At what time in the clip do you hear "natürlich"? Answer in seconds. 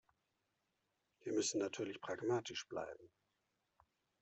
1.59-2.01